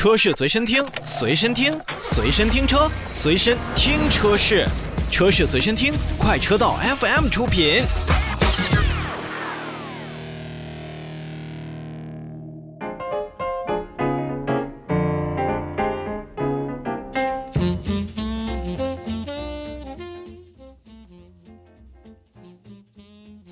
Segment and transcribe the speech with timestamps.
[0.00, 4.66] 车市随身听，随身听，随身听车，随身听车市，
[5.10, 7.82] 车市随身听，快车道 FM 出品。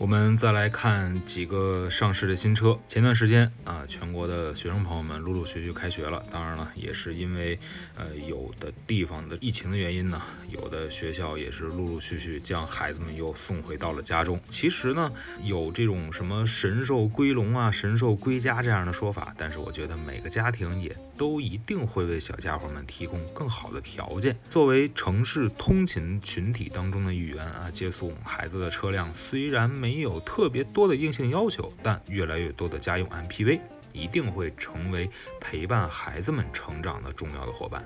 [0.01, 2.79] 我们再来看几个上市的新车。
[2.89, 6.25] 前段时间啊，全国的学生朋友们陆陆续续开学了。
[6.30, 7.59] 当然了，也是因为
[7.97, 14.41] 呃有的地方的疫情的原因呢，有的学校也是陆陆续续将孩子们又送回到了家中。
[14.48, 24.39] 其实呢，有这种什么神兽归笼啊、神兽归家这样的说法，但是我觉得每个家庭也都一定会为小家伙们提供更好的条件。
[24.48, 33.59] 作为城市通勤群体当中的一员啊，接送孩子的车辆虽然没没有特别多的硬性要求，但越来越多的家用 MPV
[33.98, 37.84] 一定会成为陪伴孩子们成长的重要的伙伴。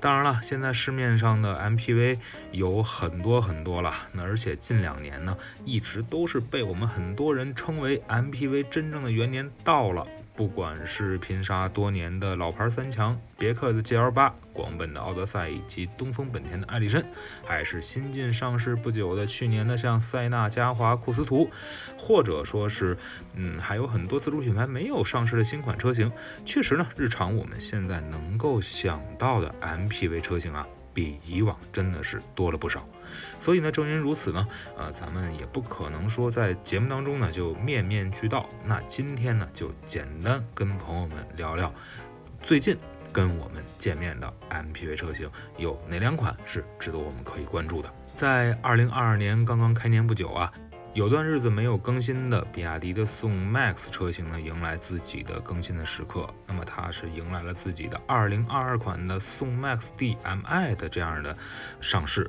[0.00, 2.18] 当然了，现在市面上的 MPV
[2.52, 10.06] 有很多很多了，那而且近两年呢，一直都是被我们很多人称为 MPV 真正的元年到了。
[10.38, 17.04] 不管是拼杀多年的老牌三强，别克的 GL 八、广本的奥德赛以及东风本田的艾力绅，
[17.44, 21.50] 还是新近上市不久的去年的像塞纳、嘉华、库斯图，
[21.98, 22.96] 或者说是，
[23.34, 26.08] 嗯，还有很多自主品牌没有上市的新款车型，
[26.44, 30.64] 确实呢，日常我们现在能够想到的 MPV 车型啊。
[30.92, 32.86] 比以往真的是多了不少，
[33.40, 38.48] 所以呢，正因如此呢，呃，咱们也不可能说在节目当中呢就面面俱到。
[38.64, 41.72] 那今天呢，就简单跟朋友们聊聊
[42.42, 42.76] 最近
[43.12, 47.92] 跟我们见面的 MPV 车型有哪两款是值得我们可以关注的。
[48.16, 50.52] 在二零二二年刚刚开年不久啊。
[50.94, 56.28] 有段日子没有更新的比亚迪的宋 MAX 车型呢，迎来自己的更新的时刻。
[56.46, 61.36] 那么它是迎来了自己的2022款的宋 MAX DM-i 的这样的
[61.80, 62.28] 上市。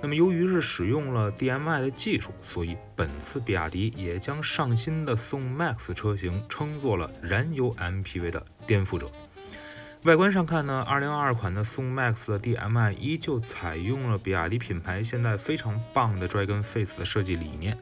[0.00, 9.10] 那么由于是使用了 DM-i 的技术，所以本次比亚迪也将上新的宋 MAX 车型称作了燃油 MPV 的颠覆者。
[10.06, 17.76] 外观上看呢，2022款的宋 MAX 的 DM-i 依旧采用了比亚迪品牌现在非常棒的 Dragon Face 的设计理念。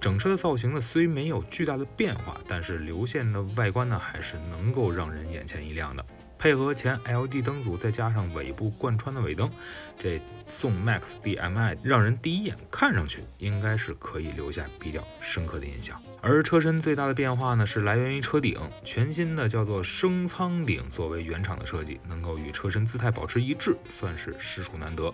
[0.00, 6.04] 整车的造型呢，虽没有巨大的变化，但是流线的外观呢，还是能够让人眼前一亮的。
[6.38, 9.50] 配合前 LED 灯组，再加上尾部贯穿的尾灯，
[9.98, 16.00] 这宋 MAX DM-i 让人第一眼看上去应该是可以留下比较深刻的印象。
[16.20, 25.12] 而车身最大的变化呢，是来源于车顶，全新的叫做升舱顶作为原厂的设计，能够与车身姿态保持一致，算是实属难得。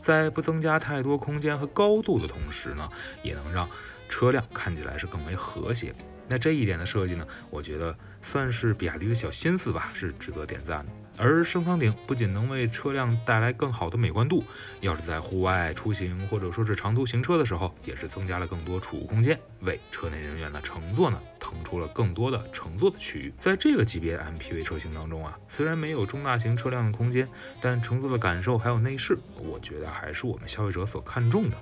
[0.00, 2.88] 在不增加太多空间和高度的同时呢，
[3.22, 3.68] 也能让
[4.08, 5.94] 车辆看起来是更为和谐。
[6.28, 10.92] 那这一点的设计呢，我觉得算是比亚迪的小心思吧，是值得点赞的。
[11.18, 14.42] 而升舱顶不仅能为车辆带来更好的美观度，
[14.80, 23.32] 要是在户外出行或者说是长途行车的时候，也是增加了更多储物空间，为车内人员的乘坐呢腾出了更多的乘坐的区域。
[23.36, 27.28] 在这个级别 MPV 车型当中啊，虽然没有中大型车辆的空间，
[27.60, 31.56] 但乘坐的感受还有内饰，我觉得还是我们消费者所看重的。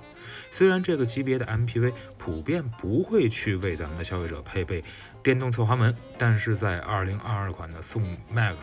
[0.49, 1.91] 虽然这个级别的 MPV
[2.23, 4.83] 普遍不会去为咱们的消费者配备
[5.23, 8.53] 电动侧滑门，但是在2022款的宋 MAX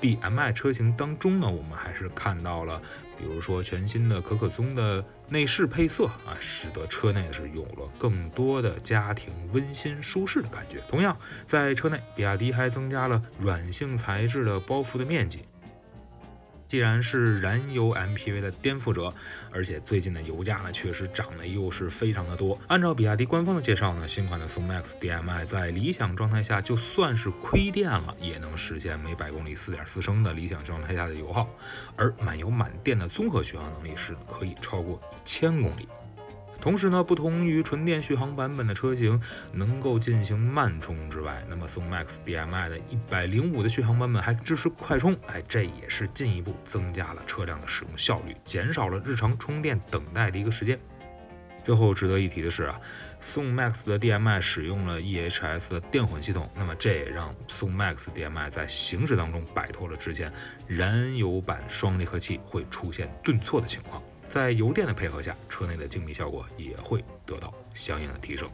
[0.00, 2.80] DM-i 车型当中呢，我们还是看到了，
[3.18, 10.80] 比如说全新的可可棕的内饰配色啊，使得车内是有了更多的家庭温馨舒适的感觉。
[10.88, 15.40] 同样，在车内，比亚迪还增加了软性材质的包覆的面积。
[16.76, 19.10] 既然是燃油 MPV 的颠覆者，
[19.50, 22.60] 而且最近的油价呢确实涨得又是非常的多。
[22.66, 31.48] 按照比亚迪官方的介绍呢，新款的宋 MAX DM-i 在理想状态下，就算是亏电了，也能实现每百公里4.4升的理想状态下的油耗，
[31.96, 35.88] 而满油满电的综合续航能力是可以超过一千公里。
[36.66, 39.22] 同时呢，不同于纯电续航版本的车型
[39.52, 50.76] 能够进行慢充之外，那么宋 MAX DM-i 的一百零五的续航版本还支持快充，哎，这也是进一步增加了车辆的使用效率，减少了日常充电等待的一个时间。
[51.62, 52.80] 最后值得一提的是啊，
[53.20, 60.32] 宋 MAX 的 DM-i 使用了 EHS 的电混系统，那么这也让宋 MAX DM-i 在行驶当中摆脱了之前
[60.66, 64.02] 燃油版双离合器会出现顿挫的情况。
[64.28, 68.50] 在油电的配合下，车内的静谧效果也会得到相应的提升。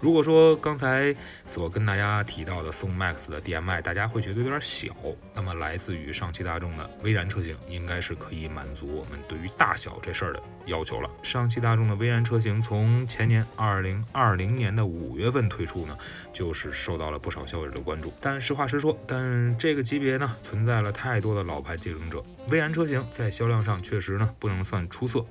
[0.00, 1.14] 如果说刚才
[1.46, 4.94] 所跟大家提到的宋 MAX 的 DMI 大家会觉得有点小，
[5.34, 11.10] 那么来自于上汽大众的威然车型应该是可以满足我们对于大小这事儿的要求了。
[11.22, 15.96] 上汽大众的威然车型从前年二零二零年的五月份推出呢，
[16.32, 18.12] 就是受到了不少消费者的关注。
[18.20, 25.24] 但实话实说，但这个级别呢存在了太多的老牌竞争者，威然车型在销量上确实呢不能算出色。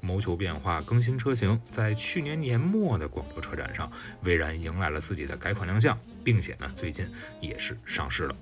[0.00, 3.90] 谋求变化更新车型，在去年年末的广州车展上，
[4.22, 7.06] 威然迎来了自己的改款亮相，并且呢，最近
[7.40, 8.36] 也是上市了。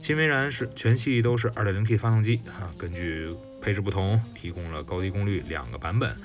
[0.00, 6.16] 新威然是全系都是 2.0T 发动机，哈，根据配置不同，提供了高低功率两个版本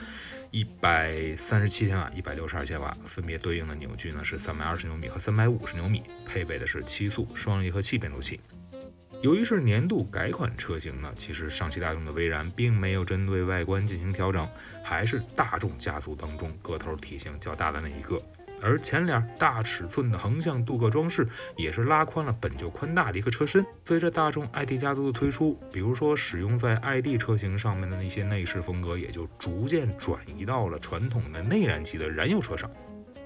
[0.52, 8.40] ，137千瓦、162千瓦，分别对应的扭矩呢是320牛米和350牛米，配备的是七速双离合器变速器。
[9.22, 14.48] 由于是年度改款车型呢，其实上汽大众的威然并没有针对外观进行调整，
[14.84, 18.22] 还是大众家族当中个头体型较大的那一个。
[18.62, 23.66] 而前脸大尺寸的横向镀铬装饰也是拉宽了本就宽大的一个车身。
[23.86, 32.70] 随着大众 ID 家族的推出，比如说使用在 ID 车型上面的那些内饰风格，也就逐渐转移到了传统的内燃机的燃油车上。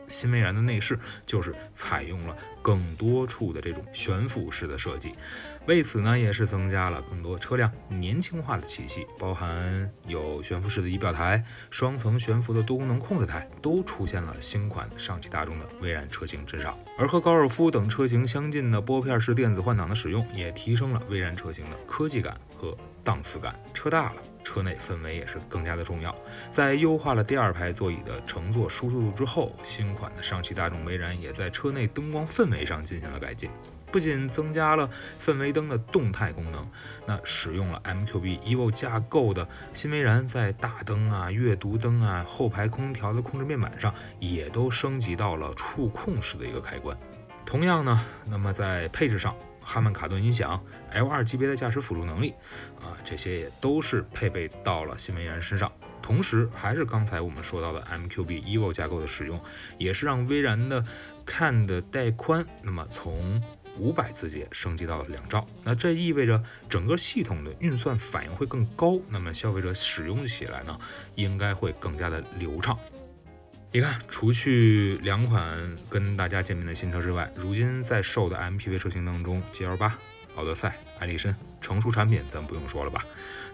[0.07, 5.13] 新威然的内饰就是采用了更多处的这种悬浮式的设计，
[5.65, 16.77] 为此呢，也是增加了更多车辆年轻化的气息，包含有悬浮式的仪表台、双层悬浮的多功能控制台，都出现了新款上汽大众的威然车型之上。
[16.97, 23.59] 而和高尔夫等车型相近的拨片式电子换挡的使用，也提升了威然车型的科技感和档次感。
[23.73, 24.21] 车大了。
[24.43, 26.13] 车内氛围也是更加的重要。
[26.49, 33.50] 在优化了第二排座椅的乘坐舒适度之后，新款的上汽大众威然也在车内灯光氛围上进行了改进，
[33.92, 34.89] 不仅增加了
[35.19, 36.68] 氛围灯的动态功能，
[37.07, 46.95] 那使用了 MQB Evo 架构的新威然在大灯啊、阅读灯啊、后排空调的控制面板上也都升级到了触控式的一个开关。
[47.45, 49.36] 同样呢，那么在配置上。
[49.63, 50.59] 哈曼卡顿音响、
[50.92, 52.33] L2 级别的驾驶辅助能力，
[52.81, 55.71] 啊，这些也都是配备到了新威然身上。
[56.01, 59.39] 同时，还是刚才我们说到的 MQB Evo 架构的使用，
[59.77, 60.83] 也是让威然的
[61.25, 63.41] CAN 的带宽，那么从
[63.77, 65.45] 五百字节升级到了两兆。
[65.63, 70.77] 那这意味着整个系统的运算反应会更高，那么消费者使用起来呢，
[71.15, 72.77] 应该会更加的流畅。
[73.73, 79.91] 你看，除去两款跟大家见面的新车之外，如今在售的 MPV 车型当中，GL8、
[80.35, 83.06] 奥德赛、艾力绅成熟产品咱不用说了吧？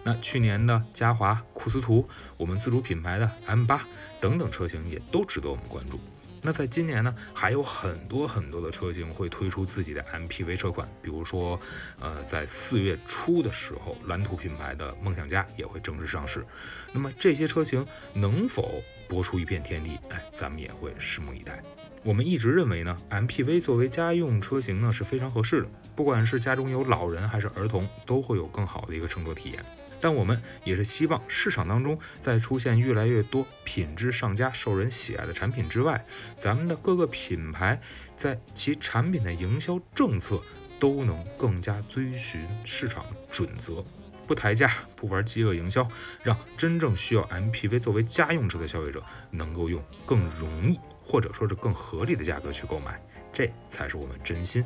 [0.02, 3.80] 那去年的嘉华、库斯图，我们自主品牌的 M8
[4.20, 6.00] 等等车型也都值得我们关注。
[6.42, 11.60] 那在今年呢，还有很多很多的车型会推出自己的 MPV 车款，比如说，
[12.00, 16.44] 呃，在四月初的时候，蓝图品牌的梦想家也会正式上市。
[16.92, 19.98] 那么这些车型能否搏出一片天地？
[20.10, 21.62] 哎，咱们也会拭目以待。
[22.04, 29.64] 我们一直认为呢，MPV 作为家用车型呢是非常合适的，不管是家中有老人还是儿童，都会有更好的一个乘坐体验。
[30.00, 36.04] 但我们也是希望市场当中在出现越来越多品质上佳、受人喜爱的产品之外，
[36.38, 37.80] 咱们的各个品牌
[38.16, 40.40] 在其产品的营销政策
[40.78, 43.84] 都能更加遵循市场准则，
[44.24, 45.84] 不抬价、不玩饥饿营销，
[46.22, 49.02] 让真正需要 MPV 作为家用车的消费者
[49.32, 53.00] 能够用更容易或者说是更合理的价格去购买，
[53.32, 54.62] 这才是我们真心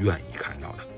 [0.00, 0.88] 愿意看到的。